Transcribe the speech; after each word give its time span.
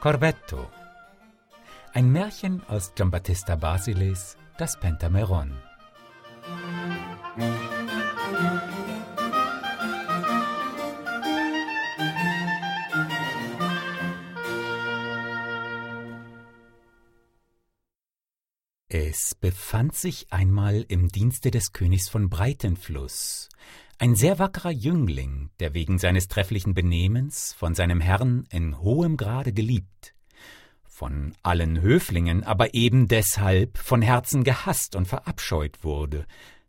Corvetto. 0.00 0.66
Ein 1.92 2.10
Märchen 2.10 2.62
aus 2.68 2.94
Giambattista 2.94 3.54
Basiles, 3.56 4.38
das 4.56 4.80
Pentameron. 4.80 5.52
Befand 19.40 19.94
sich 19.94 20.26
einmal 20.30 20.84
im 20.88 21.08
Dienste 21.08 21.50
des 21.50 21.72
Königs 21.72 22.08
von 22.08 22.28
Breitenfluss 22.28 23.48
ein 24.00 24.14
sehr 24.14 24.38
wackerer 24.38 24.70
Jüngling, 24.70 25.50
der 25.60 25.74
wegen 25.74 25.98
seines 25.98 26.26
trefflichen 26.28 26.72
Benehmens 26.72 27.52
von 27.52 27.74
seinem 27.74 28.00
Herrn 28.00 28.46
in 28.50 28.80
hohem 28.80 29.18
Grade 29.18 29.52
geliebt, 29.52 30.14
von 30.86 31.34
allen 31.42 31.82
Höflingen 31.82 32.42
aber 32.42 32.72
eben 32.72 33.08
deshalb 33.08 33.76
von 33.76 34.00
Herzen 34.00 34.42
gehasst 34.42 34.96
und 34.96 35.06
verabscheut 35.06 35.84
wurde, 35.84 36.26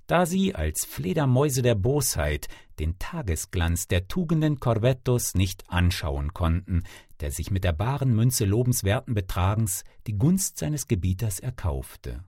da 0.07 0.25
sie 0.25 0.55
als 0.55 0.83
Fledermäuse 0.83 1.61
der 1.61 1.75
Bosheit 1.75 2.49
den 2.79 2.99
Tagesglanz 2.99 3.87
der 3.87 4.09
Tugenden 4.09 4.59
Corvettos 4.59 5.33
nicht 5.33 5.69
anschauen 5.69 6.33
konnten, 6.33 6.83
der 7.21 7.31
sich 7.31 7.49
mit 7.49 7.63
der 7.63 7.71
baren 7.71 8.13
Münze 8.13 8.43
lobenswerten 8.43 9.13
Betragens 9.13 9.85
die 10.05 10.17
Gunst 10.17 10.57
seines 10.57 10.87
Gebieters 10.87 11.39
erkaufte. 11.39 12.25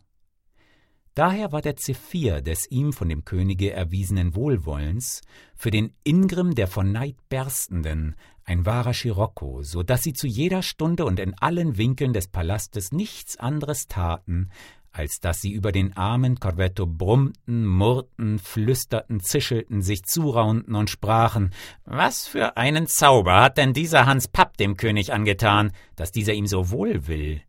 Daher 1.15 1.51
war 1.51 1.61
der 1.61 1.75
Zephyr 1.75 2.41
des 2.41 2.65
ihm 2.71 2.91
von 2.91 3.07
dem 3.07 3.23
Könige 3.23 3.71
erwiesenen 3.71 4.35
Wohlwollens 4.35 5.21
für 5.55 5.69
den 5.69 5.93
Ingrimm 6.03 6.55
der 6.55 6.67
von 6.67 6.91
Neid 6.91 7.17
berstenden 7.29 8.15
ein 8.45 8.65
wahrer 8.65 8.93
Scirocco, 8.93 9.61
so 9.61 9.83
dass 9.83 10.01
sie 10.03 10.13
zu 10.13 10.27
jeder 10.27 10.63
Stunde 10.63 11.05
und 11.05 11.19
in 11.19 11.35
allen 11.39 11.77
Winkeln 11.77 12.13
des 12.13 12.27
Palastes 12.27 12.91
nichts 12.91 13.37
anderes 13.37 13.87
taten, 13.87 14.49
als 14.91 15.19
dass 15.19 15.39
sie 15.39 15.51
über 15.51 15.71
den 15.71 15.95
armen 15.95 16.39
Corvetto 16.39 16.85
brummten, 16.85 17.65
murrten, 17.65 18.39
flüsterten, 18.39 19.19
zischelten, 19.19 19.81
sich 19.81 20.03
zuraunten 20.03 20.75
und 20.75 20.89
sprachen 20.89 21.51
Was 21.85 22.27
für 22.27 22.57
einen 22.57 22.87
Zauber 22.87 23.41
hat 23.41 23.57
denn 23.57 23.73
dieser 23.73 24.05
Hans 24.05 24.27
Papp 24.27 24.57
dem 24.57 24.77
König 24.77 25.13
angetan, 25.13 25.71
dass 25.95 26.11
dieser 26.11 26.33
ihm 26.33 26.47
so 26.47 26.69
wohl 26.69 27.07
will? 27.07 27.41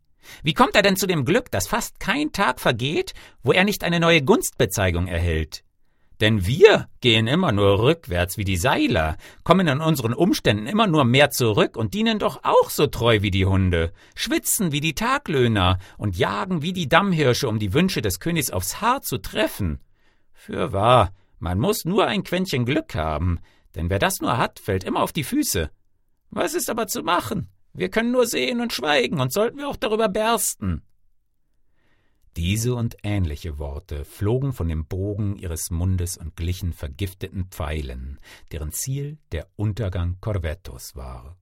Wie 0.43 0.53
kommt 0.53 0.75
er 0.75 0.81
denn 0.81 0.97
zu 0.97 1.07
dem 1.07 1.25
Glück, 1.25 1.51
dass 1.51 1.67
fast 1.67 1.99
kein 1.99 2.31
Tag 2.31 2.59
vergeht, 2.59 3.13
wo 3.43 3.51
er 3.51 3.63
nicht 3.63 3.83
eine 3.83 3.99
neue 3.99 4.21
Gunstbezeigung 4.21 5.07
erhält? 5.07 5.63
Denn 6.21 6.45
wir 6.45 6.87
gehen 7.01 7.27
immer 7.27 7.51
nur 7.51 7.79
rückwärts 7.79 8.37
wie 8.37 8.45
die 8.45 8.57
Seiler, 8.57 9.17
kommen 9.43 9.67
in 9.67 9.81
unseren 9.81 10.13
Umständen 10.13 10.65
immer 10.65 10.87
nur 10.87 11.03
mehr 11.03 11.29
zurück 11.29 11.75
und 11.75 11.93
dienen 11.93 12.19
doch 12.19 12.39
auch 12.43 12.69
so 12.69 12.87
treu 12.87 13.21
wie 13.21 13.31
die 13.31 13.45
Hunde, 13.45 13.91
schwitzen 14.15 14.71
wie 14.71 14.79
die 14.79 14.95
Taglöhner 14.95 15.77
und 15.97 16.17
jagen 16.17 16.61
wie 16.61 16.71
die 16.71 16.87
Dammhirsche, 16.87 17.49
um 17.49 17.59
die 17.59 17.73
Wünsche 17.73 18.01
des 18.01 18.19
Königs 18.19 18.49
aufs 18.49 18.79
Haar 18.79 19.01
zu 19.01 19.17
treffen. 19.17 19.79
Fürwahr, 20.31 21.11
man 21.39 21.59
muss 21.59 21.83
nur 21.83 22.07
ein 22.07 22.23
Quäntchen 22.23 22.65
Glück 22.65 22.95
haben, 22.95 23.39
denn 23.75 23.89
wer 23.89 23.99
das 23.99 24.21
nur 24.21 24.37
hat, 24.37 24.59
fällt 24.59 24.85
immer 24.85 25.01
auf 25.01 25.11
die 25.11 25.25
Füße. 25.25 25.69
Was 26.29 26.53
ist 26.53 26.69
aber 26.69 26.87
zu 26.87 27.03
machen? 27.03 27.49
Wir 27.77 27.89
können 27.89 28.11
nur 28.11 28.25
sehen 28.25 28.61
und 28.61 28.71
schweigen, 28.71 29.19
und 29.19 29.33
sollten 29.33 29.57
wir 29.57 29.67
auch 29.67 29.75
darüber 29.75 30.07
bersten. 30.07 30.81
Diese 32.37 32.73
und 32.73 32.95
ähnliche 33.03 33.59
Worte 33.59 34.05
flogen 34.05 34.53
von 34.53 34.69
dem 34.69 34.85
Bogen 34.85 35.35
ihres 35.35 35.71
Mundes 35.71 36.17
und 36.17 36.35
glichen 36.35 36.71
vergifteten 36.71 37.47
Pfeilen, 37.49 38.19
deren 38.51 38.71
Ziel 38.71 39.17
der 39.33 39.47
Untergang 39.57 40.17
Corvettos 40.21 40.95
war. 40.95 41.37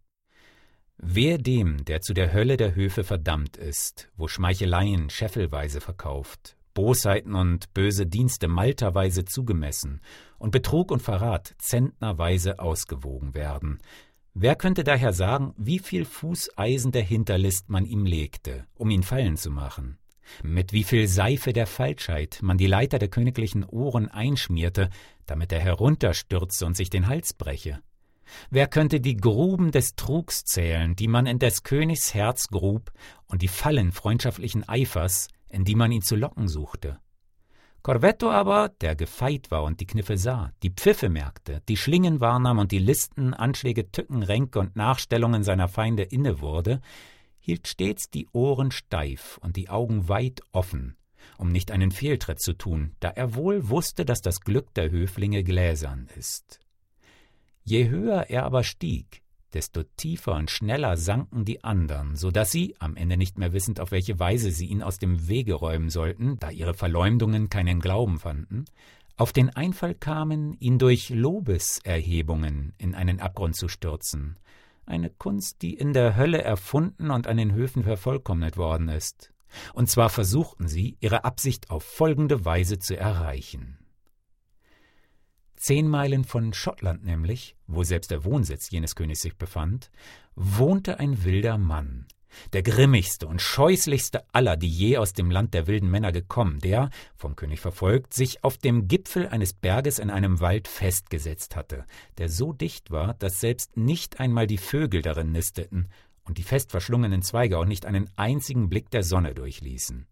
Wer 0.97 1.37
dem, 1.37 1.85
der 1.85 2.01
zu 2.01 2.13
der 2.13 2.33
Hölle 2.33 2.57
der 2.57 2.75
Höfe 2.75 3.03
verdammt 3.03 3.57
ist, 3.57 4.09
wo 4.15 4.27
Schmeicheleien 4.27 5.09
scheffelweise 5.09 5.81
verkauft, 5.81 6.57
Bosheiten 6.73 7.35
und 7.35 7.73
böse 7.73 8.07
Dienste 8.07 8.47
malterweise 8.47 9.25
zugemessen 9.25 10.01
und 10.39 10.51
Betrug 10.51 10.91
und 10.91 11.01
Verrat 11.01 11.53
zentnerweise 11.59 12.59
ausgewogen 12.59 13.35
werden, 13.35 13.79
Wer 14.35 14.55
könnte 14.55 14.83
daher 14.83 15.13
sagen, 15.13 15.53
wie 15.57 15.77
viel 15.77 16.05
Fußeisen 16.05 16.91
der 16.91 17.03
Hinterlist 17.03 17.69
man 17.69 17.85
ihm 17.85 18.05
legte, 18.05 18.65
um 18.73 18.89
ihn 18.89 19.03
fallen 19.03 19.37
zu 19.37 19.51
machen? 19.51 19.99
Mit 20.41 20.73
wie 20.73 20.83
viel 20.83 21.07
Seife 21.07 21.53
der 21.53 21.67
Falschheit 21.67 22.39
man 22.41 22.57
die 22.57 22.65
Leiter 22.65 22.97
der 22.97 23.09
königlichen 23.09 23.63
Ohren 23.63 24.09
einschmierte, 24.09 24.89
damit 25.27 25.51
er 25.51 25.59
herunterstürze 25.59 26.65
und 26.65 26.75
sich 26.75 26.89
den 26.89 27.07
Hals 27.07 27.33
breche? 27.33 27.81
Wer 28.49 28.67
könnte 28.67 28.99
die 28.99 29.17
Gruben 29.17 29.71
des 29.71 29.95
Trugs 29.95 30.45
zählen, 30.45 30.95
die 30.95 31.07
man 31.07 31.27
in 31.27 31.37
des 31.37 31.61
Königs 31.61 32.15
Herz 32.15 32.47
grub, 32.47 32.91
und 33.27 33.43
die 33.43 33.47
Fallen 33.47 33.91
freundschaftlichen 33.91 34.67
Eifers, 34.67 35.27
in 35.49 35.63
die 35.65 35.75
man 35.75 35.91
ihn 35.91 36.01
zu 36.01 36.15
locken 36.15 36.47
suchte? 36.47 36.99
Corvetto 37.83 38.31
aber, 38.31 38.69
der 38.69 38.95
gefeit 38.95 39.51
war 39.51 39.63
und 39.63 39.81
die 39.81 39.85
Kniffe 39.85 40.17
sah, 40.17 40.53
die 40.63 40.69
Pfiffe 40.69 41.09
merkte, 41.09 41.61
die 41.67 41.75
Schlingen 41.75 42.21
wahrnahm 42.21 42.57
und 42.57 42.71
die 42.71 42.79
Listen, 42.79 43.33
Anschläge, 43.33 43.91
Tücken, 43.91 44.23
Ränke 44.23 44.59
und 44.59 44.77
Nachstellungen 44.77 45.43
seiner 45.43 45.67
Feinde 45.67 46.03
inne 46.03 46.39
wurde, 46.39 46.79
hielt 47.41 47.67
stets 47.67 48.09
die 48.09 48.29
Ohren 48.31 48.71
steif 48.71 49.37
und 49.41 49.57
die 49.57 49.69
Augen 49.69 50.07
weit 50.07 50.39
offen, 50.53 50.95
um 51.37 51.49
nicht 51.49 51.71
einen 51.71 51.91
Fehltritt 51.91 52.41
zu 52.41 52.53
tun, 52.53 52.95
da 53.01 53.09
er 53.09 53.35
wohl 53.35 53.67
wusste, 53.67 54.05
dass 54.05 54.21
das 54.21 54.39
Glück 54.39 54.73
der 54.75 54.89
Höflinge 54.89 55.43
gläsern 55.43 56.07
ist. 56.15 56.61
Je 57.65 57.89
höher 57.89 58.29
er 58.29 58.45
aber 58.45 58.63
stieg, 58.63 59.22
desto 59.53 59.83
tiefer 59.97 60.35
und 60.35 60.51
schneller 60.51 60.97
sanken 60.97 61.45
die 61.45 61.63
andern, 61.63 62.15
so 62.15 62.31
dass 62.31 62.51
sie, 62.51 62.75
am 62.79 62.95
Ende 62.95 63.17
nicht 63.17 63.37
mehr 63.37 63.53
wissend, 63.53 63.79
auf 63.79 63.91
welche 63.91 64.19
Weise 64.19 64.51
sie 64.51 64.67
ihn 64.67 64.83
aus 64.83 64.97
dem 64.97 65.27
Wege 65.27 65.53
räumen 65.53 65.89
sollten, 65.89 66.37
da 66.39 66.49
ihre 66.49 66.73
Verleumdungen 66.73 67.49
keinen 67.49 67.79
Glauben 67.79 68.19
fanden, 68.19 68.65
auf 69.15 69.31
den 69.31 69.49
Einfall 69.49 69.93
kamen, 69.93 70.53
ihn 70.59 70.79
durch 70.79 71.09
Lobeserhebungen 71.09 72.73
in 72.77 72.95
einen 72.95 73.19
Abgrund 73.19 73.55
zu 73.55 73.67
stürzen, 73.67 74.39
eine 74.85 75.09
Kunst, 75.09 75.61
die 75.61 75.75
in 75.75 75.93
der 75.93 76.15
Hölle 76.15 76.41
erfunden 76.41 77.11
und 77.11 77.27
an 77.27 77.37
den 77.37 77.53
Höfen 77.53 77.83
vervollkommnet 77.83 78.57
worden 78.57 78.89
ist. 78.89 79.31
Und 79.73 79.89
zwar 79.89 80.09
versuchten 80.09 80.67
sie, 80.67 80.97
ihre 80.99 81.25
Absicht 81.25 81.69
auf 81.69 81.83
folgende 81.83 82.43
Weise 82.43 82.79
zu 82.79 82.97
erreichen. 82.97 83.77
Zehn 85.63 85.87
Meilen 85.87 86.25
von 86.25 86.51
Schottland 86.51 87.05
nämlich, 87.05 87.55
wo 87.67 87.85
selbst 87.85 88.11
der 88.11 88.25
Wohnsitz 88.25 88.69
jenes 88.69 88.95
Königs 88.97 89.21
sich 89.21 89.37
befand, 89.37 89.91
wohnte 90.35 90.99
ein 90.99 91.23
wilder 91.23 91.57
Mann, 91.57 92.05
der 92.51 92.63
grimmigste 92.63 93.27
und 93.27 93.41
scheußlichste 93.41 94.25
aller, 94.33 94.57
die 94.57 94.67
je 94.67 94.97
aus 94.97 95.13
dem 95.13 95.31
Land 95.31 95.53
der 95.53 95.65
wilden 95.65 95.89
Männer 95.89 96.11
gekommen, 96.11 96.59
der, 96.59 96.89
vom 97.15 97.37
König 97.37 97.61
verfolgt, 97.61 98.13
sich 98.13 98.43
auf 98.43 98.57
dem 98.57 98.89
Gipfel 98.89 99.29
eines 99.29 99.53
Berges 99.53 99.99
in 99.99 100.09
einem 100.09 100.41
Wald 100.41 100.67
festgesetzt 100.67 101.55
hatte, 101.55 101.85
der 102.17 102.27
so 102.27 102.51
dicht 102.51 102.91
war, 102.91 103.13
dass 103.13 103.39
selbst 103.39 103.77
nicht 103.77 104.19
einmal 104.19 104.47
die 104.47 104.57
Vögel 104.57 105.01
darin 105.01 105.31
nisteten 105.31 105.87
und 106.25 106.39
die 106.39 106.43
fest 106.43 106.71
verschlungenen 106.71 107.21
Zweige 107.21 107.57
auch 107.57 107.63
nicht 107.63 107.85
einen 107.85 108.09
einzigen 108.17 108.67
Blick 108.67 108.89
der 108.89 109.03
Sonne 109.03 109.33
durchließen. 109.33 110.07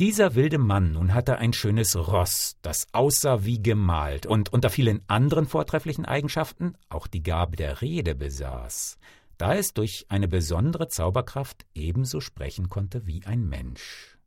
Dieser 0.00 0.34
wilde 0.34 0.58
Mann 0.58 0.94
nun 0.94 1.14
hatte 1.14 1.38
ein 1.38 1.52
schönes 1.52 1.94
Ross, 1.94 2.56
das 2.62 2.88
aussah 2.90 3.44
wie 3.44 3.62
gemalt 3.62 4.26
und 4.26 4.52
unter 4.52 4.68
vielen 4.68 5.08
anderen 5.08 5.46
vortrefflichen 5.46 6.04
Eigenschaften 6.04 6.74
auch 6.88 7.06
die 7.06 7.22
Gabe 7.22 7.54
der 7.54 7.80
Rede 7.80 8.16
besaß, 8.16 8.98
da 9.38 9.54
es 9.54 9.72
durch 9.72 10.06
eine 10.08 10.26
besondere 10.26 10.88
Zauberkraft 10.88 11.64
ebenso 11.74 12.20
sprechen 12.20 12.68
konnte 12.68 13.06
wie 13.06 13.24
ein 13.24 13.48
Mensch. 13.48 14.18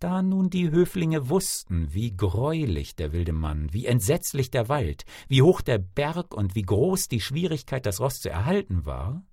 Da 0.00 0.20
nun 0.20 0.50
die 0.50 0.70
Höflinge 0.70 1.30
wussten, 1.30 1.94
wie 1.94 2.14
greulich 2.14 2.94
der 2.94 3.12
wilde 3.12 3.32
Mann, 3.32 3.72
wie 3.72 3.86
entsetzlich 3.86 4.50
der 4.50 4.68
Wald, 4.68 5.06
wie 5.28 5.40
hoch 5.40 5.62
der 5.62 5.78
Berg 5.78 6.34
und 6.34 6.54
wie 6.54 6.60
groß 6.60 7.08
die 7.08 7.22
Schwierigkeit, 7.22 7.86
das 7.86 8.00
Ross 8.00 8.20
zu 8.20 8.28
erhalten 8.28 8.84
war, 8.84 9.24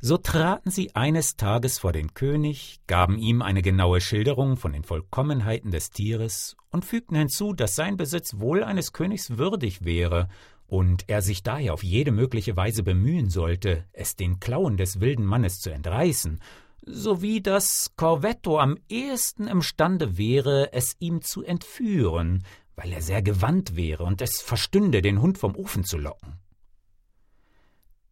so 0.00 0.16
traten 0.16 0.70
sie 0.70 0.94
eines 0.94 1.36
Tages 1.36 1.78
vor 1.78 1.92
den 1.92 2.14
König, 2.14 2.80
gaben 2.86 3.18
ihm 3.18 3.42
eine 3.42 3.62
genaue 3.62 4.00
Schilderung 4.00 4.56
von 4.56 4.72
den 4.72 4.84
Vollkommenheiten 4.84 5.70
des 5.70 5.90
Tieres 5.90 6.56
und 6.70 6.84
fügten 6.84 7.16
hinzu, 7.16 7.52
dass 7.52 7.74
sein 7.74 7.96
Besitz 7.96 8.38
wohl 8.38 8.64
eines 8.64 8.92
Königs 8.92 9.36
würdig 9.36 9.84
wäre 9.84 10.28
und 10.66 11.08
er 11.08 11.20
sich 11.20 11.42
daher 11.42 11.74
auf 11.74 11.82
jede 11.82 12.12
mögliche 12.12 12.56
Weise 12.56 12.82
bemühen 12.82 13.28
sollte, 13.28 13.84
es 13.92 14.16
den 14.16 14.40
Klauen 14.40 14.76
des 14.76 15.00
wilden 15.00 15.24
Mannes 15.24 15.58
zu 15.58 15.70
entreißen, 15.70 16.40
sowie 16.86 17.42
dass 17.42 17.92
Corvetto 17.96 18.58
am 18.58 18.78
ehesten 18.88 19.48
imstande 19.48 20.16
wäre, 20.16 20.72
es 20.72 20.96
ihm 20.98 21.20
zu 21.20 21.42
entführen, 21.42 22.44
weil 22.74 22.92
er 22.92 23.02
sehr 23.02 23.20
gewandt 23.20 23.76
wäre 23.76 24.04
und 24.04 24.22
es 24.22 24.40
verstünde, 24.40 25.02
den 25.02 25.20
Hund 25.20 25.36
vom 25.36 25.54
Ofen 25.56 25.84
zu 25.84 25.98
locken. 25.98 26.38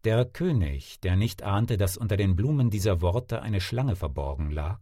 Der 0.08 0.24
König, 0.24 1.00
der 1.00 1.16
nicht 1.16 1.42
ahnte, 1.42 1.76
dass 1.76 1.98
unter 1.98 2.16
den 2.16 2.34
Blumen 2.34 2.70
dieser 2.70 3.02
Worte 3.02 3.42
eine 3.42 3.60
Schlange 3.60 3.94
verborgen 3.94 4.50
lag, 4.50 4.80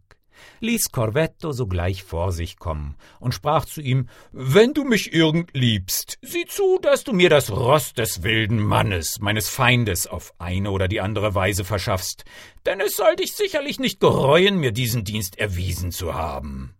ließ 0.61 0.93
Corvetto 0.93 1.51
sogleich 1.51 2.03
vor 2.03 2.31
sich 2.31 2.57
kommen 2.59 2.95
und 3.19 3.33
sprach 3.33 3.65
zu 3.65 3.81
ihm 3.81 4.07
Wenn 4.31 4.73
du 4.73 4.85
mich 4.85 5.11
irgend 5.11 5.53
liebst, 5.53 6.17
sieh 6.21 6.45
zu, 6.45 6.79
dass 6.81 7.03
du 7.03 7.11
mir 7.11 7.29
das 7.29 7.51
Ross 7.51 7.91
des 7.93 8.23
wilden 8.23 8.63
Mannes, 8.63 9.19
meines 9.19 9.49
Feindes, 9.49 10.07
auf 10.07 10.33
eine 10.37 10.71
oder 10.71 10.87
die 10.87 11.01
andere 11.01 11.35
Weise 11.35 11.65
verschaffst, 11.65 12.23
denn 12.65 12.79
es 12.79 12.95
soll 12.95 13.17
dich 13.17 13.33
sicherlich 13.33 13.81
nicht 13.81 13.99
gereuen, 13.99 14.61
mir 14.61 14.71
diesen 14.71 15.03
Dienst 15.03 15.37
erwiesen 15.37 15.91
zu 15.91 16.13
haben. 16.13 16.73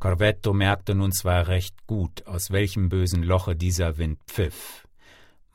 Corvetto 0.00 0.52
merkte 0.52 0.96
nun 0.96 1.12
zwar 1.12 1.46
recht 1.46 1.86
gut, 1.86 2.26
aus 2.26 2.50
welchem 2.50 2.88
bösen 2.88 3.22
Loche 3.22 3.54
dieser 3.54 3.96
Wind 3.96 4.18
pfiff, 4.26 4.85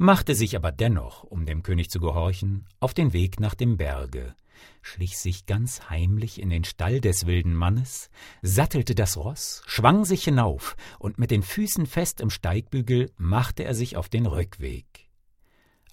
machte 0.01 0.33
sich 0.33 0.56
aber 0.56 0.71
dennoch, 0.71 1.24
um 1.24 1.45
dem 1.45 1.62
König 1.62 1.92
zu 1.92 2.00
gehorchen, 2.00 2.65
auf 2.80 2.95
den 2.95 3.13
Weg 3.13 3.39
nach 3.39 3.53
dem 3.53 3.77
Berge, 3.77 4.36
schlich 4.81 5.19
sich 5.19 5.45
ganz 5.45 5.89
heimlich 5.92 6.42
in 6.42 6.50
den 6.50 6.63
Stall 6.63 7.00
des 7.00 7.27
wilden 7.27 7.53
Mannes, 7.53 8.09
sattelte 8.42 8.95
das 8.95 9.15
Ross, 9.15 9.62
schwang 9.68 10.03
sich 10.03 10.24
hinauf, 10.24 10.75
und 10.98 11.19
mit 11.19 11.30
den 11.30 11.44
Füßen 11.44 11.86
fest 11.86 12.19
im 12.19 12.31
Steigbügel 12.31 13.12
machte 13.18 13.63
er 13.63 13.75
sich 13.75 13.95
auf 13.95 14.09
den 14.09 14.25
Rückweg. 14.25 14.86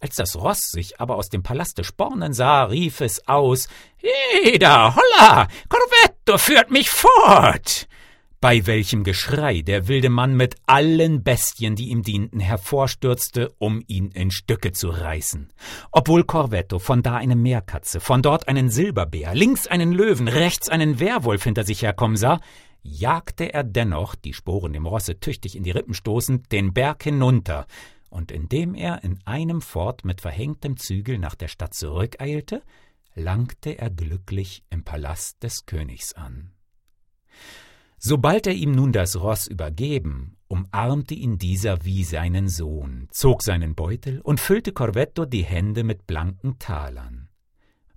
Als 0.00 0.14
das 0.14 0.36
Ross 0.36 0.60
sich 0.70 1.00
aber 1.00 1.16
aus 1.16 1.28
dem 1.28 1.42
Palaste 1.42 1.84
spornen 1.84 2.32
sah, 2.32 2.64
rief 2.64 3.02
es 3.02 3.28
aus 3.28 3.68
Heda, 3.96 4.96
holla, 4.96 5.48
Corvetto 5.68 6.38
führt 6.38 6.70
mich 6.70 6.88
fort 6.88 7.87
bei 8.40 8.66
welchem 8.66 9.02
Geschrei 9.02 9.62
der 9.62 9.88
wilde 9.88 10.10
Mann 10.10 10.36
mit 10.36 10.54
allen 10.66 11.24
Bestien, 11.24 11.74
die 11.74 11.88
ihm 11.88 12.02
dienten, 12.02 12.38
hervorstürzte, 12.38 13.52
um 13.58 13.82
ihn 13.88 14.10
in 14.12 14.30
Stücke 14.30 14.72
zu 14.72 14.90
reißen. 14.90 15.52
Obwohl 15.90 16.22
Corvetto 16.22 16.78
von 16.78 17.02
da 17.02 17.16
eine 17.16 17.34
Meerkatze, 17.34 17.98
von 17.98 18.22
dort 18.22 18.46
einen 18.46 18.70
Silberbär, 18.70 19.34
links 19.34 19.66
einen 19.66 19.92
Löwen, 19.92 20.28
rechts 20.28 20.68
einen 20.68 21.00
Werwolf 21.00 21.44
hinter 21.44 21.64
sich 21.64 21.82
herkommen 21.82 22.16
sah, 22.16 22.40
jagte 22.82 23.52
er 23.52 23.64
dennoch, 23.64 24.14
die 24.14 24.34
Sporen 24.34 24.72
dem 24.72 24.86
Rosse 24.86 25.18
tüchtig 25.18 25.56
in 25.56 25.64
die 25.64 25.72
Rippen 25.72 25.94
stoßend, 25.94 26.52
den 26.52 26.72
Berg 26.72 27.02
hinunter, 27.02 27.66
und 28.08 28.30
indem 28.30 28.74
er 28.74 29.02
in 29.02 29.18
einem 29.24 29.60
Fort 29.60 30.04
mit 30.04 30.20
verhängtem 30.20 30.76
Zügel 30.76 31.18
nach 31.18 31.34
der 31.34 31.48
Stadt 31.48 31.74
zurückeilte, 31.74 32.62
langte 33.14 33.78
er 33.78 33.90
glücklich 33.90 34.62
im 34.70 34.84
Palast 34.84 35.42
des 35.42 35.66
Königs 35.66 36.14
an. 36.14 36.52
Sobald 38.00 38.46
er 38.46 38.54
ihm 38.54 38.72
nun 38.72 38.92
das 38.92 39.20
Ross 39.20 39.48
übergeben, 39.48 40.36
umarmte 40.46 41.14
ihn 41.14 41.36
dieser 41.36 41.84
wie 41.84 42.04
seinen 42.04 42.48
Sohn, 42.48 43.08
zog 43.10 43.42
seinen 43.42 43.74
Beutel 43.74 44.20
und 44.20 44.38
füllte 44.38 44.72
Corvetto 44.72 45.24
die 45.24 45.44
Hände 45.44 45.82
mit 45.82 46.06
blanken 46.06 46.60
Talern. 46.60 47.28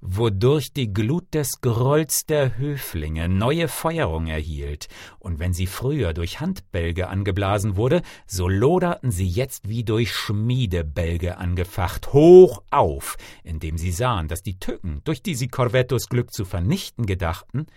Wodurch 0.04 0.74
die 0.74 0.92
Glut 0.92 1.32
des 1.36 1.62
Grolls 1.62 2.26
der 2.26 2.58
Höflinge 2.58 3.30
neue 3.30 3.68
Feuerung 3.68 4.26
erhielt, 4.26 4.88
und 5.20 5.38
wenn 5.38 5.54
sie 5.54 5.68
früher 5.68 6.16
durch 6.16 6.40
Handbälge 6.40 7.08
angeblasen 7.08 7.76
wurde, 7.76 8.02
so 8.26 8.48
loderten 8.48 9.12
sie 9.12 9.28
jetzt 9.28 9.70
wie 9.70 9.84
durch 9.84 10.12
Schmiedebälge 10.12 11.38
angefacht, 11.38 12.14
hoch 12.14 12.64
auf, 12.72 13.16
indem 13.44 13.78
sie 13.78 13.92
sahen, 13.92 14.28
dass 14.28 14.42
die 14.42 14.58
Tücken, 14.58 15.02
durch 15.04 15.22
die 15.22 15.36
sie 15.36 15.50
Corvettos 15.50 16.10
Glück 16.10 16.34
zu 16.34 16.46
vernichten 16.46 17.06
gedachten, 17.06 17.68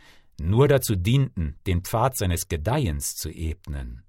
nur 0.40 0.68
dazu 0.68 0.96
dienten, 0.96 1.56
den 1.66 1.82
Pfad 1.82 2.16
seines 2.16 2.48
Gedeihens 2.48 3.16
zu 3.16 3.30
ebnen. 3.30 4.02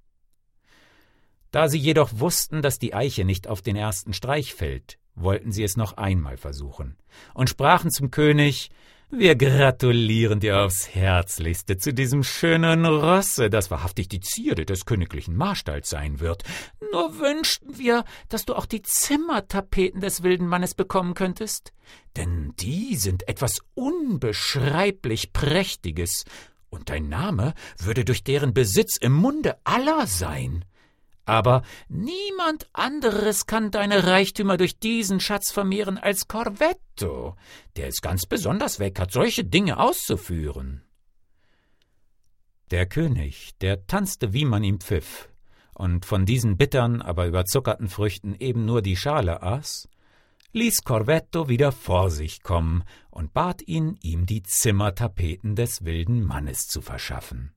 Da 1.52 1.70
sie 1.70 1.78
jedoch 1.78 2.20
wussten, 2.20 2.62
dass 2.62 2.80
die 2.80 2.94
Eiche 2.94 3.24
nicht 3.24 3.48
auf 3.48 3.62
den 3.62 3.76
ersten 3.76 4.14
Streich 4.14 4.54
fällt, 4.54 5.00
wollten 5.16 5.52
sie 5.52 5.64
es 5.64 5.78
noch 5.78 5.94
einmal 5.94 6.38
versuchen 6.38 6.98
und 7.34 7.50
sprachen 7.50 7.92
zum 7.92 8.12
König 8.12 8.72
wir 9.12 9.36
gratulieren 9.36 10.40
dir 10.40 10.62
aufs 10.62 10.94
Herzlichste 10.94 11.78
zu 11.78 11.94
diesem 11.94 12.24
schönen 12.24 12.86
Rosse, 12.86 13.50
das 13.50 13.70
wahrhaftig 13.70 14.10
die 14.10 14.20
Zierde 14.20 14.66
des 14.66 14.86
königlichen 14.86 15.36
Marstalls 15.36 15.90
sein 15.90 16.20
wird. 16.20 16.44
Nur 16.92 17.20
wünschten 17.20 17.78
wir, 17.78 18.04
dass 18.30 18.46
du 18.46 18.56
auch 18.56 18.66
die 18.66 18.82
Zimmertapeten 18.82 20.02
des 20.02 20.24
wilden 20.24 20.48
Mannes 20.48 20.74
bekommen 20.74 21.14
könntest, 21.14 21.72
denn 22.18 22.54
die 22.60 22.96
sind 22.96 23.28
etwas 23.28 23.60
unbeschreiblich 23.76 25.34
Prächtiges, 25.34 26.24
und 26.70 26.90
dein 26.90 27.08
Name 27.08 27.54
würde 27.78 28.04
durch 28.04 28.24
deren 28.24 28.54
Besitz 28.54 28.98
im 28.98 29.14
Munde 29.14 29.56
aller 29.64 30.08
sein. 30.08 30.66
Aber 31.26 31.64
niemand 31.90 32.70
anderes 32.74 33.48
kann 33.48 33.72
deine 33.72 34.06
Reichtümer 34.06 34.58
durch 34.58 34.80
diesen 34.80 35.20
Schatz 35.20 35.52
vermehren 35.52 35.98
als 35.98 36.28
Corvetto, 36.28 37.36
der 37.76 37.88
es 37.88 38.02
ganz 38.02 38.26
besonders 38.28 38.80
weg 38.80 39.00
hat, 39.00 39.12
solche 39.12 39.44
Dinge 39.44 39.80
auszuführen. 39.80 40.84
Der 42.72 42.86
König, 42.86 43.52
der 43.62 43.86
tanzte, 43.88 44.34
wie 44.34 44.46
man 44.46 44.64
ihm 44.64 44.80
pfiff, 44.80 45.30
und 45.74 46.06
von 46.06 46.26
diesen 46.26 46.58
bittern, 46.58 47.02
aber 47.02 47.28
überzuckerten 47.28 47.90
Früchten 47.90 48.36
eben 48.36 48.66
nur 48.66 48.82
die 48.82 48.96
Schale 48.96 49.44
aß, 49.44 49.90
ließ 50.54 50.84
Corvetto 50.84 51.50
wieder 51.50 51.72
vor 51.72 52.10
sich 52.10 52.42
kommen 52.42 52.84
und 53.10 53.34
bat 53.34 53.62
ihn, 53.68 53.98
ihm 54.02 54.26
die 54.26 54.42
Zimmertapeten 54.42 55.56
des 55.56 55.84
wilden 55.84 56.24
Mannes 56.24 56.68
zu 56.68 56.82
verschaffen. 56.82 57.54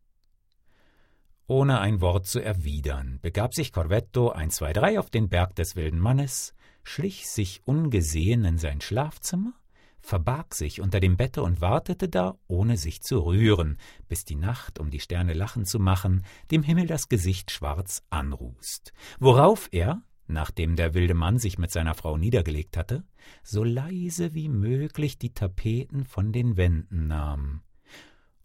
Ohne 1.50 1.80
ein 1.80 2.02
Wort 2.02 2.26
zu 2.26 2.40
erwidern, 2.40 3.20
begab 3.22 3.54
sich 3.54 3.72
Corvetto 3.72 4.28
ein, 4.28 4.50
zwei, 4.50 4.74
drei 4.74 4.98
auf 4.98 5.08
den 5.08 5.30
Berg 5.30 5.54
des 5.56 5.76
wilden 5.76 5.98
Mannes, 5.98 6.54
schlich 6.84 7.26
sich 7.26 7.62
ungesehen 7.64 8.44
in 8.44 8.58
sein 8.58 8.82
Schlafzimmer, 8.82 9.54
verbarg 10.02 10.54
sich 10.54 10.82
unter 10.82 11.00
dem 11.00 11.16
Bette 11.16 11.42
und 11.42 11.62
wartete 11.62 12.10
da, 12.10 12.36
ohne 12.48 12.76
sich 12.76 13.00
zu 13.00 13.20
rühren, 13.20 13.78
bis 14.08 14.26
die 14.26 14.36
Nacht, 14.36 14.78
um 14.78 14.90
die 14.90 15.00
Sterne 15.00 15.32
lachen 15.32 15.64
zu 15.64 15.78
machen, 15.78 16.22
dem 16.50 16.62
Himmel 16.62 16.86
das 16.86 17.08
Gesicht 17.08 17.50
schwarz 17.50 18.02
anrußt, 18.10 18.92
worauf 19.18 19.68
er, 19.72 20.02
nachdem 20.26 20.76
der 20.76 20.92
wilde 20.92 21.14
Mann 21.14 21.38
sich 21.38 21.56
mit 21.56 21.70
seiner 21.70 21.94
Frau 21.94 22.18
niedergelegt 22.18 22.76
hatte, 22.76 23.04
so 23.42 23.64
leise 23.64 24.34
wie 24.34 24.50
möglich 24.50 25.16
die 25.16 25.32
Tapeten 25.32 26.04
von 26.04 26.30
den 26.30 26.58
Wänden 26.58 27.06
nahm, 27.06 27.62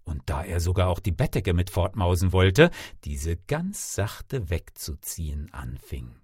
und 0.05 0.21
da 0.25 0.43
er 0.43 0.59
sogar 0.59 0.89
auch 0.89 0.99
die 0.99 1.11
Bettdecke 1.11 1.53
mit 1.53 1.69
fortmausen 1.69 2.33
wollte, 2.33 2.71
diese 3.03 3.37
ganz 3.37 3.95
sachte 3.95 4.49
wegzuziehen 4.49 5.49
anfing. 5.53 6.15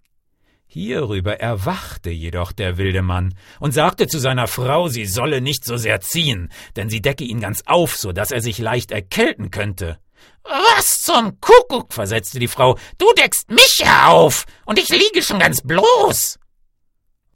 Hierüber 0.71 1.39
erwachte 1.39 2.11
jedoch 2.11 2.51
der 2.51 2.77
wilde 2.77 3.01
Mann 3.01 3.33
und 3.59 3.73
sagte 3.73 4.07
zu 4.07 4.19
seiner 4.19 4.47
Frau, 4.47 4.87
sie 4.87 5.05
solle 5.05 5.41
nicht 5.41 5.65
so 5.65 5.77
sehr 5.77 5.99
ziehen, 5.99 6.51
denn 6.75 6.89
sie 6.89 7.01
decke 7.01 7.23
ihn 7.23 7.39
ganz 7.39 7.63
auf, 7.65 7.97
so 7.97 8.11
dass 8.11 8.29
er 8.29 8.41
sich 8.41 8.59
leicht 8.59 8.91
erkälten 8.91 9.49
könnte. 9.49 9.97
Was 10.43 11.01
zum 11.01 11.41
Kuckuck, 11.41 11.91
versetzte 11.91 12.37
die 12.37 12.47
Frau, 12.47 12.77
du 12.99 13.07
deckst 13.17 13.49
mich 13.49 13.79
ja 13.79 14.09
auf, 14.09 14.45
und 14.65 14.77
ich 14.77 14.89
liege 14.89 15.23
schon 15.23 15.39
ganz 15.39 15.61
bloß. 15.61 16.37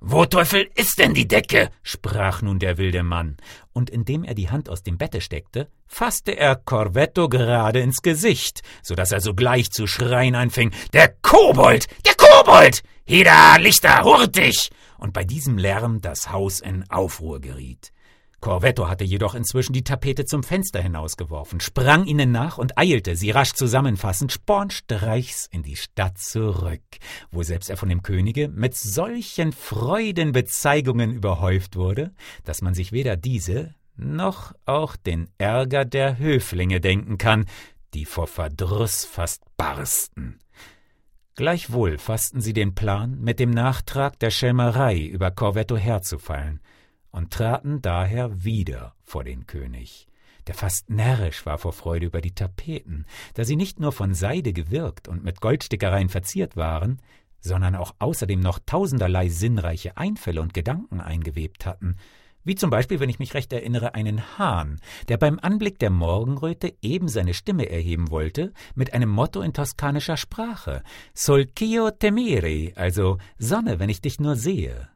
Wo 0.05 0.25
Teufel 0.25 0.69
ist 0.75 0.99
denn 0.99 1.13
die 1.13 1.29
Decke? 1.29 1.69
sprach 1.81 2.41
nun 2.41 2.59
der 2.59 2.77
wilde 2.77 3.03
Mann, 3.03 3.37
und 3.71 3.89
indem 3.89 4.25
er 4.25 4.33
die 4.33 4.49
Hand 4.49 4.67
aus 4.67 4.83
dem 4.83 4.97
Bette 4.97 5.21
steckte, 5.21 5.69
fasste 5.87 6.33
er 6.33 6.57
Corvetto 6.57 7.29
gerade 7.29 7.79
ins 7.79 8.01
Gesicht, 8.01 8.63
so 8.81 8.95
dass 8.95 9.13
er 9.13 9.21
sogleich 9.21 9.71
zu 9.71 9.87
schreien 9.87 10.35
anfing. 10.35 10.73
Der 10.91 11.07
Kobold! 11.07 11.87
Der 12.05 12.15
Kobold! 12.15 12.83
Heda, 13.05 13.55
Lichter, 13.55 14.03
hurtig! 14.03 14.71
Und 14.97 15.13
bei 15.13 15.23
diesem 15.23 15.57
Lärm 15.57 16.01
das 16.01 16.29
Haus 16.33 16.59
in 16.59 16.83
Aufruhr 16.89 17.39
geriet. 17.39 17.92
Corvetto 18.43 18.89
hatte 18.89 19.05
jedoch 19.05 19.35
inzwischen 19.35 19.71
die 19.71 19.85
Tapete 19.85 20.25
zum 20.25 20.43
Fenster 20.43 20.81
hinausgeworfen, 20.81 21.61
sprang 21.61 22.03
ihnen 22.03 22.33
nach 22.33 22.57
und 22.57 22.77
eilte, 22.77 23.15
sie 23.15 23.31
rasch 23.31 23.53
zusammenfassend, 23.53 24.33
spornstreichs 24.33 25.47
in 25.49 25.63
die 25.63 25.77
Stadt 25.77 26.17
zurück, 26.17 26.81
wo 27.31 27.41
selbst 27.43 27.69
er 27.69 27.77
von 27.77 27.87
dem 27.87 28.03
Könige 28.03 28.49
mit 28.49 28.75
solchen 28.75 29.53
Freudenbezeigungen 29.53 31.13
überhäuft 31.13 31.77
wurde, 31.77 32.11
dass 32.43 32.61
man 32.61 32.73
sich 32.73 32.91
weder 32.91 33.15
diese 33.15 33.75
noch 33.95 34.51
auch 34.65 34.97
den 34.97 35.29
Ärger 35.37 35.85
der 35.85 36.17
Höflinge 36.17 36.81
denken 36.81 37.17
kann, 37.17 37.45
die 37.93 38.03
vor 38.03 38.27
Verdruss 38.27 39.05
fast 39.05 39.43
barsten. 39.55 40.37
Gleichwohl 41.35 41.97
fassten 41.97 42.41
sie 42.41 42.51
den 42.51 42.75
Plan, 42.75 43.21
mit 43.21 43.39
dem 43.39 43.51
Nachtrag 43.51 44.19
der 44.19 44.31
Schelmerei 44.31 44.99
über 44.99 45.31
Corvetto 45.31 45.77
herzufallen, 45.77 46.59
und 47.13 47.31
traten 47.31 47.81
daher 47.81 48.43
wieder 48.43 48.95
vor 49.03 49.23
den 49.23 49.47
König, 49.47 50.07
der 50.47 50.55
fast 50.55 50.89
närrisch 50.89 51.45
war 51.45 51.57
vor 51.57 51.71
Freude 51.71 52.07
über 52.07 52.19
die 52.19 52.35
Tapeten, 52.35 53.05
da 53.35 53.45
sie 53.45 53.55
nicht 53.55 53.79
nur 53.79 53.93
von 53.93 54.13
Seide 54.13 54.51
gewirkt 54.51 55.07
und 55.07 55.23
mit 55.23 55.39
Goldstickereien 55.39 56.09
verziert 56.09 56.57
waren, 56.57 57.01
sondern 57.39 57.75
auch 57.75 57.93
außerdem 57.99 58.39
noch 58.39 58.59
tausenderlei 58.65 59.29
sinnreiche 59.29 59.95
Einfälle 59.95 60.41
und 60.41 60.53
Gedanken 60.53 60.99
eingewebt 60.99 61.65
hatten, 61.65 61.97
wie 62.45 62.55
zum 62.55 62.69
Beispiel, 62.69 62.99
wenn 62.99 63.09
ich 63.09 63.19
mich 63.19 63.35
recht 63.35 63.53
erinnere, 63.53 63.93
einen 63.93 64.37
Hahn, 64.37 64.81
der 65.07 65.17
beim 65.17 65.39
Anblick 65.39 65.79
der 65.79 65.91
Morgenröte 65.91 66.73
eben 66.81 67.07
seine 67.07 67.33
Stimme 67.33 67.69
erheben 67.69 68.11
wollte, 68.11 68.51
mit 68.75 68.93
einem 68.93 69.09
Motto 69.09 69.41
in 69.41 69.53
toskanischer 69.53 70.17
Sprache, 70.17 70.83
Solcio 71.13 71.91
temere, 71.91 72.73
also 72.75 73.17
Sonne, 73.37 73.79
wenn 73.79 73.89
ich 73.89 74.01
dich 74.01 74.19
nur 74.19 74.35
sehe 74.35 74.89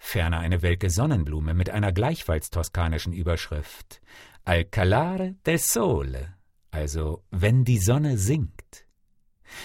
ferner 0.00 0.38
eine 0.38 0.62
welke 0.62 0.90
Sonnenblume 0.90 1.54
mit 1.54 1.70
einer 1.70 1.92
gleichfalls 1.92 2.50
toskanischen 2.50 3.12
Überschrift 3.12 4.00
al 4.44 4.64
calare 4.64 5.36
del 5.46 5.58
sole, 5.58 6.34
also 6.70 7.24
wenn 7.30 7.64
die 7.64 7.78
Sonne 7.78 8.18
sinkt. 8.18 8.86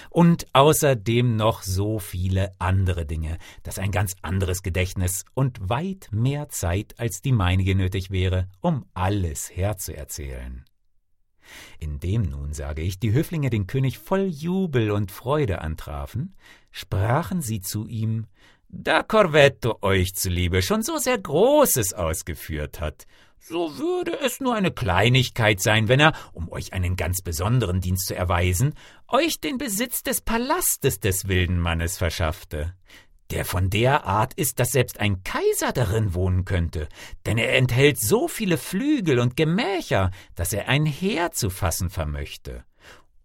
Und 0.10 0.48
außerdem 0.54 1.38
noch 1.38 1.62
so 1.62 1.98
viele 2.00 2.52
andere 2.60 3.06
Dinge, 3.06 3.38
dass 3.64 3.80
ein 3.80 3.92
ganz 3.92 4.16
anderes 4.22 4.62
Gedächtnis 4.62 5.24
und 5.34 5.70
weit 5.70 6.10
mehr 6.12 6.50
Zeit 6.50 7.00
als 7.00 7.22
die 7.22 7.32
meinige 7.32 7.74
nötig 7.74 8.12
wäre, 8.12 8.50
um 8.60 8.86
alles 8.94 9.50
herzuerzählen. 9.56 10.66
Indem 11.80 12.24
nun, 12.24 12.52
sage 12.52 12.82
ich, 12.82 13.00
die 13.00 13.14
Höflinge 13.14 13.50
den 13.50 13.68
König 13.68 14.00
voll 14.00 14.26
Jubel 14.26 14.92
und 14.92 15.12
Freude 15.12 15.62
antrafen, 15.62 16.36
sprachen 16.72 17.42
sie 17.42 17.62
zu 17.62 17.88
ihm, 17.88 18.28
da 18.70 19.04
Corvetto 19.04 19.80
euch 19.82 20.14
zuliebe 20.16 20.62
schon 20.62 20.82
so 20.82 20.98
sehr 20.98 21.18
Großes 21.18 21.94
ausgeführt 21.94 22.80
hat, 22.80 23.06
so 23.40 23.78
würde 23.78 24.20
es 24.20 24.40
nur 24.40 24.56
eine 24.56 24.72
Kleinigkeit 24.72 25.62
sein, 25.62 25.88
wenn 25.88 26.00
er, 26.00 26.14
um 26.34 26.52
euch 26.52 26.74
einen 26.74 26.96
ganz 26.96 27.22
besonderen 27.22 27.80
Dienst 27.80 28.08
zu 28.08 28.16
erweisen, 28.16 28.74
euch 29.08 29.40
den 29.40 29.58
Besitz 29.58 30.04
des 30.04 30.22
Palastes 30.22 31.00
des 31.00 31.28
wilden 31.28 31.60
Mannes 31.60 31.98
verschaffte 31.98 32.74
der 33.32 33.46
von 33.46 33.70
der 33.70 34.06
Art 34.06 34.34
ist, 34.34 34.60
dass 34.60 34.72
selbst 34.72 35.00
ein 35.00 35.24
Kaiser 35.24 35.74
darin 35.74 36.14
wohnen 36.14 36.46
könnte, 36.46 36.88
denn 37.26 37.38
er 37.38 37.56
enthält 37.56 38.00
so 38.00 38.28
viele 38.28 38.58
Flügel 38.58 39.20
und 39.20 39.36
Gemächer, 39.36 40.12
dass 40.36 40.54
er 40.54 40.70
ein 40.70 40.86
Heer 40.86 41.32
zu 41.32 41.50
fassen 41.50 41.90
vermöchte. 41.90 42.64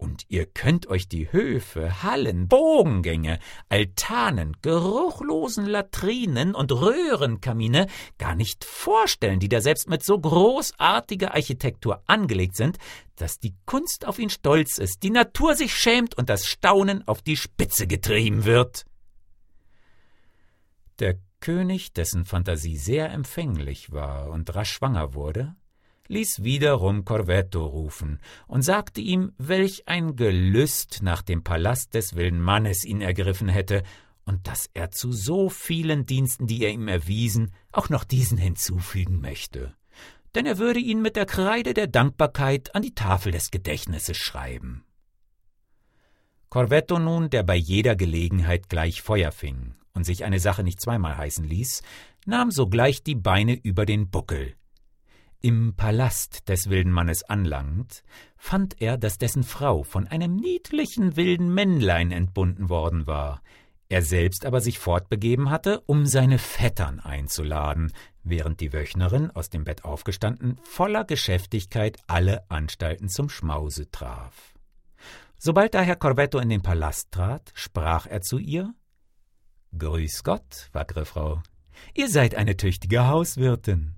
Und 0.02 0.24
ihr 0.26 0.46
könnt 0.46 0.88
euch 0.88 1.06
die 1.06 1.30
Höfe, 1.30 2.02
Hallen, 2.02 2.48
Bogengänge, 2.48 3.38
Altanen, 3.68 4.56
geruchlosen 4.60 5.64
Latrinen 5.64 6.56
und 6.56 6.72
Röhrenkamine 6.72 7.86
gar 8.18 8.34
nicht 8.34 8.64
vorstellen, 8.64 9.38
die 9.38 9.48
da 9.48 9.60
selbst 9.60 9.88
mit 9.88 10.04
so 10.04 10.18
großartiger 10.18 11.34
Architektur 11.34 12.02
angelegt 12.08 12.56
sind, 12.56 12.78
dass 13.14 13.38
die 13.38 13.54
Kunst 13.64 14.04
auf 14.04 14.18
ihn 14.18 14.28
stolz 14.28 14.78
ist, 14.78 15.04
die 15.04 15.10
Natur 15.10 15.54
sich 15.54 15.72
schämt 15.72 16.18
und 16.18 16.28
das 16.28 16.46
Staunen 16.46 17.06
auf 17.06 17.22
die 17.22 17.36
Spitze 17.36 17.86
getrieben 17.86 18.44
wird. 18.44 18.84
Der 20.98 21.20
König, 21.38 21.92
dessen 21.92 22.24
Fantasie 22.24 22.76
sehr 22.76 23.12
empfänglich 23.12 23.92
war 23.92 24.30
und 24.30 24.52
rasch 24.52 24.72
schwanger 24.72 25.14
wurde, 25.14 25.54
ließ 26.12 26.44
wiederum 26.44 27.04
Corvetto 27.04 27.64
rufen 27.64 28.20
und 28.46 28.62
sagte 28.62 29.00
ihm, 29.00 29.32
welch 29.38 29.88
ein 29.88 30.14
Gelüst 30.14 31.00
nach 31.02 31.22
dem 31.22 31.42
Palast 31.42 31.94
des 31.94 32.14
wilden 32.14 32.40
Mannes 32.40 32.84
ihn 32.84 33.00
ergriffen 33.00 33.48
hätte 33.48 33.82
und 34.24 34.46
dass 34.46 34.68
er 34.74 34.90
zu 34.90 35.10
so 35.10 35.48
vielen 35.48 36.04
Diensten, 36.04 36.46
die 36.46 36.62
er 36.64 36.70
ihm 36.70 36.86
erwiesen, 36.86 37.50
auch 37.72 37.88
noch 37.88 38.04
diesen 38.04 38.36
hinzufügen 38.36 39.20
möchte. 39.20 39.74
Denn 40.34 40.44
er 40.46 40.58
würde 40.58 40.80
ihn 40.80 41.00
mit 41.00 41.16
der 41.16 41.26
Kreide 41.26 41.74
der 41.74 41.86
Dankbarkeit 41.86 42.74
an 42.74 42.82
die 42.82 42.94
Tafel 42.94 43.32
des 43.32 43.50
Gedächtnisses 43.50 44.16
schreiben. 44.16 44.84
Corvetto 46.50 46.98
nun, 46.98 47.30
der 47.30 47.42
bei 47.42 47.56
jeder 47.56 47.96
Gelegenheit 47.96 48.68
gleich 48.68 49.00
Feuer 49.00 49.32
fing 49.32 49.74
und 49.94 50.04
sich 50.04 50.24
eine 50.24 50.40
Sache 50.40 50.62
nicht 50.62 50.80
zweimal 50.80 51.16
heißen 51.16 51.44
ließ, 51.44 51.82
nahm 52.26 52.50
sogleich 52.50 53.02
die 53.02 53.14
Beine 53.14 53.54
über 53.54 53.86
den 53.86 54.10
Buckel. 54.10 54.54
Im 55.44 55.74
Palast 55.74 56.48
des 56.48 56.70
wilden 56.70 56.92
Mannes 56.92 57.24
anlangend, 57.24 58.04
fand 58.36 58.80
er, 58.80 58.96
dass 58.96 59.18
dessen 59.18 59.42
Frau 59.42 59.82
von 59.82 60.06
einem 60.06 60.36
niedlichen 60.36 61.16
wilden 61.16 61.52
Männlein 61.52 62.12
entbunden 62.12 62.68
worden 62.68 63.08
war, 63.08 63.42
er 63.88 64.02
selbst 64.02 64.46
aber 64.46 64.60
sich 64.60 64.78
fortbegeben 64.78 65.50
hatte, 65.50 65.80
um 65.80 66.06
seine 66.06 66.38
Vettern 66.38 67.00
einzuladen, 67.00 67.92
während 68.22 68.60
die 68.60 68.72
Wöchnerin, 68.72 69.32
aus 69.32 69.50
dem 69.50 69.64
Bett 69.64 69.84
aufgestanden, 69.84 70.58
voller 70.62 71.04
Geschäftigkeit 71.04 71.98
alle 72.06 72.48
Anstalten 72.48 73.08
zum 73.08 73.28
Schmause 73.28 73.90
traf. 73.90 74.54
Sobald 75.38 75.74
daher 75.74 75.96
Corvetto 75.96 76.38
in 76.38 76.50
den 76.50 76.62
Palast 76.62 77.10
trat, 77.10 77.50
sprach 77.54 78.06
er 78.06 78.20
zu 78.20 78.38
ihr 78.38 78.72
Grüß 79.76 80.22
Gott, 80.22 80.70
wackere 80.72 81.04
Frau. 81.04 81.42
Ihr 81.94 82.08
seid 82.08 82.36
eine 82.36 82.56
tüchtige 82.56 83.08
Hauswirtin. 83.08 83.96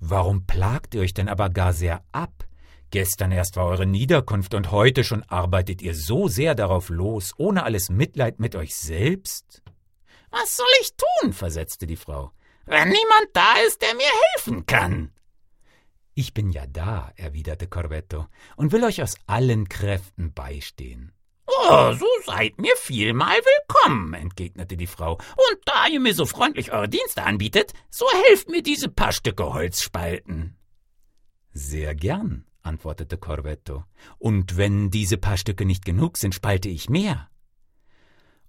Warum 0.00 0.46
plagt 0.46 0.94
ihr 0.94 1.00
euch 1.02 1.14
denn 1.14 1.28
aber 1.28 1.50
gar 1.50 1.72
sehr 1.72 2.02
ab? 2.12 2.44
Gestern 2.90 3.32
erst 3.32 3.56
war 3.56 3.66
eure 3.66 3.86
Niederkunft 3.86 4.54
und 4.54 4.70
heute 4.70 5.04
schon 5.04 5.22
arbeitet 5.24 5.82
ihr 5.82 5.94
so 5.94 6.28
sehr 6.28 6.54
darauf 6.54 6.88
los, 6.88 7.34
ohne 7.36 7.64
alles 7.64 7.90
Mitleid 7.90 8.40
mit 8.40 8.56
euch 8.56 8.74
selbst? 8.74 9.62
Was 10.30 10.56
soll 10.56 10.66
ich 10.80 10.92
tun? 10.96 11.32
versetzte 11.32 11.86
die 11.86 11.96
Frau, 11.96 12.32
wenn 12.64 12.88
niemand 12.88 13.28
da 13.32 13.54
ist, 13.66 13.82
der 13.82 13.94
mir 13.94 14.10
helfen 14.34 14.64
kann. 14.66 15.12
Ich 16.14 16.34
bin 16.34 16.50
ja 16.50 16.66
da, 16.66 17.12
erwiderte 17.16 17.66
Corvetto, 17.68 18.26
und 18.56 18.72
will 18.72 18.84
euch 18.84 19.02
aus 19.02 19.16
allen 19.26 19.68
Kräften 19.68 20.32
beistehen. 20.32 21.12
Oh, 21.50 21.94
so 21.94 22.06
seid 22.26 22.60
mir 22.60 22.76
vielmal 22.76 23.36
willkommen, 23.38 24.12
entgegnete 24.12 24.76
die 24.76 24.86
Frau. 24.86 25.14
Und 25.14 25.58
da 25.64 25.86
ihr 25.86 25.98
mir 25.98 26.12
so 26.12 26.26
freundlich 26.26 26.72
eure 26.72 26.88
Dienste 26.88 27.22
anbietet, 27.22 27.72
so 27.88 28.06
helft 28.26 28.50
mir 28.50 28.62
diese 28.62 28.90
paar 28.90 29.12
Stücke 29.12 29.52
Holz 29.54 29.80
spalten. 29.80 30.56
Sehr 31.52 31.94
gern, 31.94 32.44
antwortete 32.62 33.16
Corvetto. 33.16 33.84
Und 34.18 34.58
wenn 34.58 34.90
diese 34.90 35.16
paar 35.16 35.38
Stücke 35.38 35.64
nicht 35.64 35.86
genug 35.86 36.18
sind, 36.18 36.34
spalte 36.34 36.68
ich 36.68 36.90
mehr 36.90 37.30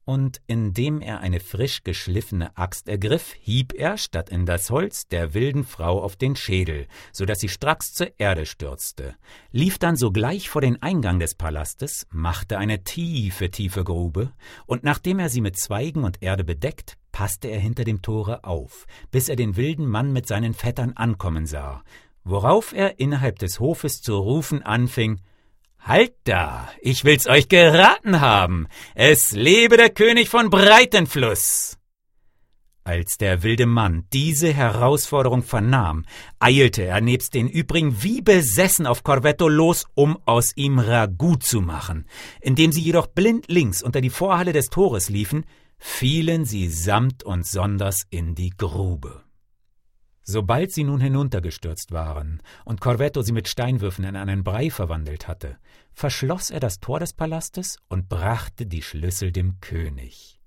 und 0.05 0.41
indem 0.47 1.01
er 1.01 1.19
eine 1.19 1.39
frisch 1.39 1.83
geschliffene 1.83 2.57
Axt 2.57 2.87
ergriff, 2.87 3.33
hieb 3.39 3.73
er, 3.73 3.97
statt 3.97 4.29
in 4.29 4.45
das 4.45 4.69
Holz, 4.69 5.07
der 5.07 5.33
wilden 5.33 5.63
Frau 5.63 6.01
auf 6.01 6.15
den 6.15 6.35
Schädel, 6.35 6.87
so 7.11 7.25
dass 7.25 7.39
sie 7.39 7.49
stracks 7.49 7.93
zur 7.93 8.19
Erde 8.19 8.45
stürzte, 8.45 9.15
lief 9.51 9.77
dann 9.77 9.95
sogleich 9.95 10.49
vor 10.49 10.61
den 10.61 10.81
Eingang 10.81 11.19
des 11.19 11.35
Palastes, 11.35 12.07
machte 12.11 12.57
eine 12.57 12.83
tiefe, 12.83 13.49
tiefe 13.51 13.83
Grube, 13.83 14.31
und 14.65 14.83
nachdem 14.83 15.19
er 15.19 15.29
sie 15.29 15.41
mit 15.41 15.57
Zweigen 15.57 16.03
und 16.03 16.21
Erde 16.21 16.43
bedeckt, 16.43 16.97
passte 17.11 17.49
er 17.49 17.59
hinter 17.59 17.83
dem 17.83 18.01
Tore 18.01 18.43
auf, 18.43 18.87
bis 19.11 19.29
er 19.29 19.35
den 19.35 19.55
wilden 19.55 19.85
Mann 19.85 20.13
mit 20.13 20.27
seinen 20.27 20.53
Vettern 20.53 20.93
ankommen 20.93 21.45
sah, 21.45 21.83
worauf 22.23 22.73
er 22.73 22.99
innerhalb 22.99 23.39
des 23.39 23.59
Hofes 23.59 24.01
zu 24.01 24.17
rufen 24.17 24.63
anfing 24.63 25.19
Halt 25.79 26.13
da, 26.25 26.69
ich 26.81 27.05
will's 27.05 27.27
euch 27.27 27.47
geraten 27.47 28.21
haben. 28.21 28.67
Es 28.95 29.31
lebe 29.31 29.77
der 29.77 29.89
König 29.89 30.29
von 30.29 30.49
Breitenfluss. 30.49 31.77
Als 32.83 33.17
der 33.17 33.43
wilde 33.43 33.65
Mann 33.65 34.05
diese 34.13 34.51
Herausforderung 34.51 35.43
vernahm, 35.43 36.05
eilte 36.39 36.83
er 36.83 37.01
nebst 37.01 37.33
den 37.35 37.47
übrigen 37.47 38.01
wie 38.01 38.21
besessen 38.21 38.87
auf 38.87 39.03
Corvetto 39.03 39.47
los, 39.47 39.85
um 39.93 40.17
aus 40.25 40.53
ihm 40.55 40.79
Ragout 40.79 41.37
zu 41.41 41.61
machen. 41.61 42.07
Indem 42.41 42.71
sie 42.71 42.81
jedoch 42.81 43.07
blindlings 43.07 43.83
unter 43.83 44.01
die 44.01 44.09
Vorhalle 44.09 44.53
des 44.53 44.67
Tores 44.67 45.09
liefen, 45.09 45.45
fielen 45.77 46.45
sie 46.45 46.67
samt 46.67 47.21
und 47.23 47.45
sonders 47.45 48.07
in 48.09 48.33
die 48.33 48.49
Grube. 48.49 49.23
Sobald 50.31 50.71
sie 50.71 50.83
nun 50.83 51.01
hinuntergestürzt 51.01 51.91
waren 51.91 52.43
und 52.63 52.79
Corvetto 52.79 53.23
sie 53.23 53.31
mit 53.31 53.47
Steinwürfen 53.47 54.05
in 54.05 54.15
einen 54.15 54.43
Brei 54.43 54.69
verwandelt 54.69 55.27
hatte, 55.27 55.57
verschloss 55.91 56.51
er 56.51 56.59
das 56.59 56.79
Tor 56.79 56.99
des 56.99 57.13
Palastes 57.13 57.77
und 57.87 58.09
brachte 58.09 58.67
die 58.67 58.83
Schlüssel 58.83 59.31
dem 59.31 59.59
König, 59.59 60.39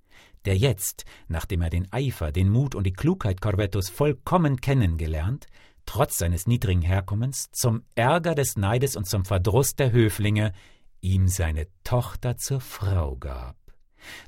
der 0.44 0.56
jetzt, 0.56 1.04
nachdem 1.26 1.62
er 1.62 1.70
den 1.70 1.92
Eifer, 1.92 2.30
den 2.30 2.48
Mut 2.48 2.76
und 2.76 2.84
die 2.84 2.92
Klugheit 2.92 3.40
Corvettos 3.40 3.88
vollkommen 3.88 4.60
kennengelernt, 4.60 5.48
trotz 5.84 6.16
seines 6.16 6.46
niedrigen 6.46 6.82
Herkommens, 6.82 7.50
zum 7.50 7.82
Ärger 7.96 8.36
des 8.36 8.56
Neides 8.56 8.94
und 8.94 9.08
zum 9.08 9.24
Verdruss 9.24 9.74
der 9.74 9.90
Höflinge, 9.90 10.52
ihm 11.00 11.26
seine 11.26 11.66
Tochter 11.82 12.36
zur 12.36 12.60
Frau 12.60 13.16
gab, 13.16 13.56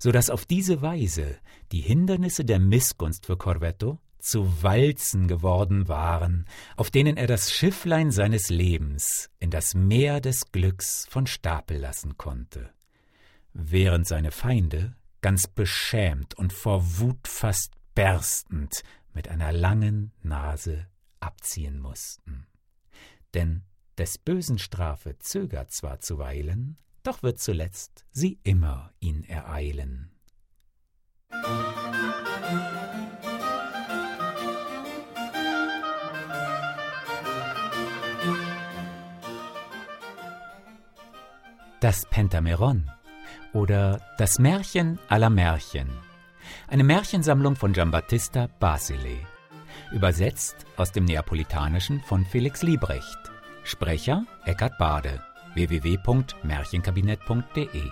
so 0.00 0.11
dass 0.11 0.30
auf 0.30 0.46
diese 0.46 0.82
Weise 0.82 1.37
die 1.70 1.80
Hindernisse 1.80 2.44
der 2.44 2.58
Missgunst 2.58 3.26
für 3.26 3.37
Corvetto 3.37 4.00
zu 4.25 4.62
Walzen 4.62 5.28
geworden 5.28 5.88
waren, 5.88 6.47
auf 6.76 6.90
denen 6.90 7.16
er 7.16 7.26
das 7.26 7.52
Schifflein 7.52 8.11
seines 8.11 8.49
Lebens 8.49 9.31
in 9.38 9.50
das 9.50 9.75
Meer 9.75 10.21
des 10.21 10.50
Glücks 10.50 11.07
von 11.11 11.26
Stapel 11.26 11.78
lassen 11.78 12.16
konnte, 12.16 12.71
während 13.52 14.07
seine 14.07 14.31
Feinde, 14.31 14.97
ganz 15.21 15.47
beschämt 15.47 16.35
und 16.35 16.52
vor 16.52 16.99
Wut 16.99 17.28
fast 17.28 17.73
berstend, 17.95 18.83
mit 19.12 19.28
einer 19.28 19.52
langen 19.52 20.12
Nase 20.23 20.87
abziehen 21.21 21.78
mussten. 21.78 22.47
Denn 23.33 23.62
des 23.97 24.19
bösen 24.19 24.59
Strafe 24.59 25.19
zögert 25.19 25.71
zwar 25.71 26.00
zuweilen, 26.00 26.78
doch 27.02 27.23
wird 27.23 27.40
zuletzt 27.40 28.04
sie 28.11 28.40
immer 28.43 28.93
ihn 28.99 29.23
ereilen. 29.25 30.11
Das 41.85 42.00
Pentameron 42.07 42.91
oder 43.53 44.00
Das 44.17 44.38
Märchen 44.38 44.99
aller 45.11 45.29
Märchen. 45.29 45.91
Eine 46.67 46.83
Märchensammlung 46.83 47.57
von 47.57 47.75
Giambattista 47.75 48.49
Basile. 48.59 49.19
Übersetzt 49.93 50.64
aus 50.79 50.93
dem 50.93 51.05
Neapolitanischen 51.05 52.00
von 52.00 52.25
Felix 52.25 52.62
Liebrecht. 52.62 53.19
Sprecher 53.64 54.25
Eckhard 54.47 54.79
Bade. 54.79 55.21
www.märchenkabinett.de 55.53 57.91